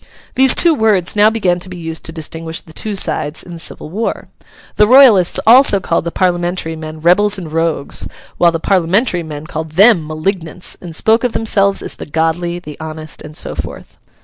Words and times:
These 0.33 0.55
two 0.55 0.73
words 0.73 1.15
now 1.15 1.29
began 1.29 1.59
to 1.59 1.69
be 1.69 1.77
used 1.77 2.03
to 2.05 2.11
distinguish 2.11 2.59
the 2.61 2.73
two 2.73 2.95
sides 2.95 3.43
in 3.43 3.53
the 3.53 3.59
civil 3.59 3.91
war. 3.91 4.29
The 4.77 4.87
Royalists 4.87 5.39
also 5.45 5.79
called 5.79 6.05
the 6.05 6.11
Parliamentary 6.11 6.75
men 6.75 7.01
Rebels 7.01 7.37
and 7.37 7.53
Rogues, 7.53 8.07
while 8.39 8.51
the 8.51 8.59
Parliamentary 8.59 9.21
men 9.21 9.45
called 9.45 9.73
them 9.73 10.07
Malignants, 10.07 10.75
and 10.81 10.95
spoke 10.95 11.23
of 11.23 11.33
themselves 11.33 11.83
as 11.83 11.97
the 11.97 12.07
Godly, 12.07 12.57
the 12.57 12.79
Honest, 12.79 13.21
and 13.21 13.37
so 13.37 13.53
forth. 13.53 13.99